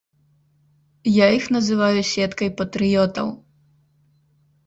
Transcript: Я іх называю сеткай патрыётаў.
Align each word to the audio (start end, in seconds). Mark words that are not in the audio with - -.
Я 1.15 1.25
іх 1.39 1.45
называю 1.57 2.01
сеткай 2.13 2.49
патрыётаў. 2.61 3.27